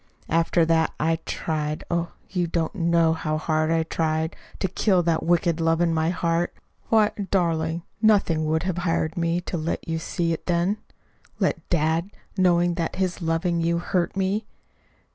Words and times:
After 0.29 0.65
that 0.65 0.95
I 0.99 1.17
tried 1.27 1.83
oh, 1.91 2.13
you 2.27 2.47
don't 2.47 2.73
know 2.73 3.13
how 3.13 3.37
hard 3.37 3.69
I 3.69 3.83
tried 3.83 4.35
to 4.57 4.67
kill 4.67 5.03
that 5.03 5.21
wicked 5.21 5.61
love 5.61 5.79
in 5.79 5.93
my 5.93 6.09
heart. 6.09 6.55
Why, 6.89 7.11
darling, 7.29 7.83
nothing 8.01 8.47
would 8.47 8.63
have 8.63 8.79
hired 8.79 9.15
me 9.15 9.41
to 9.41 9.57
let 9.57 9.87
you 9.87 9.99
see 9.99 10.33
it 10.33 10.47
then. 10.47 10.77
Let 11.37 11.69
dad 11.69 12.09
know 12.35 12.65
that 12.65 12.95
his 12.95 13.21
loving 13.21 13.61
you 13.61 13.77
hurt 13.77 14.17
me? 14.17 14.47